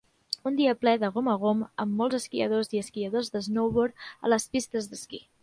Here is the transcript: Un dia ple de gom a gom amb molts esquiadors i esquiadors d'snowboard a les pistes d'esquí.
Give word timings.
Un 0.51 0.55
dia 0.59 0.71
ple 0.85 0.93
de 1.03 1.09
gom 1.17 1.29
a 1.33 1.35
gom 1.43 1.61
amb 1.85 1.93
molts 1.99 2.17
esquiadors 2.21 2.73
i 2.77 2.81
esquiadors 2.87 3.31
d'snowboard 3.37 4.09
a 4.17 4.35
les 4.35 4.51
pistes 4.57 4.91
d'esquí. 4.95 5.25